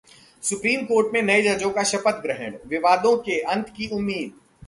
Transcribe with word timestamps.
supreme 0.43 0.85
court 0.85 1.13
में 1.13 1.21
नए 1.21 1.41
जजों 1.41 1.69
का 1.71 1.83
शपथग्रहण, 1.83 2.55
विवादों 2.67 3.15
के 3.17 3.39
अंत 3.51 3.69
की 3.69 3.87
उम्मीद 3.87 4.31